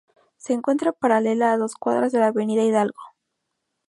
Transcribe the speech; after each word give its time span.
Se 0.37 0.53
encuentra 0.53 0.93
paralela 0.93 1.51
a 1.53 1.57
dos 1.57 1.75
cuadras 1.75 2.11
de 2.11 2.17
la 2.19 2.29
Avenida 2.29 2.63
Hidalgo. 2.63 2.99